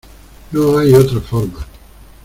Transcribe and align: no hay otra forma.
no 0.51 0.79
hay 0.79 0.91
otra 0.95 1.19
forma. 1.21 1.63